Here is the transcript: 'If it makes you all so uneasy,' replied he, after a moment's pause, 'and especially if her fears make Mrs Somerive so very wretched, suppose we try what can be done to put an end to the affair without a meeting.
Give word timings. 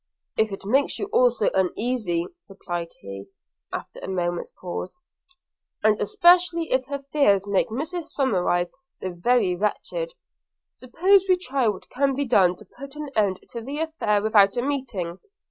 'If 0.35 0.51
it 0.51 0.65
makes 0.65 0.97
you 0.97 1.05
all 1.13 1.29
so 1.29 1.51
uneasy,' 1.53 2.25
replied 2.49 2.91
he, 3.01 3.25
after 3.71 3.99
a 3.99 4.07
moment's 4.07 4.51
pause, 4.59 4.95
'and 5.83 5.99
especially 6.01 6.71
if 6.71 6.85
her 6.87 7.05
fears 7.11 7.45
make 7.45 7.69
Mrs 7.69 8.05
Somerive 8.11 8.71
so 8.95 9.13
very 9.13 9.55
wretched, 9.55 10.15
suppose 10.73 11.27
we 11.29 11.37
try 11.37 11.67
what 11.67 11.87
can 11.91 12.15
be 12.15 12.25
done 12.25 12.55
to 12.55 12.65
put 12.65 12.95
an 12.95 13.09
end 13.15 13.41
to 13.51 13.61
the 13.61 13.77
affair 13.79 14.23
without 14.23 14.57
a 14.57 14.63
meeting. 14.63 15.19